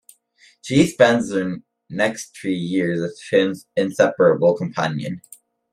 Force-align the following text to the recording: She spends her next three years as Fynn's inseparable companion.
She 0.63 0.87
spends 0.87 1.31
her 1.31 1.57
next 1.87 2.35
three 2.35 2.55
years 2.57 3.01
as 3.01 3.21
Fynn's 3.21 3.67
inseparable 3.75 4.57
companion. 4.57 5.21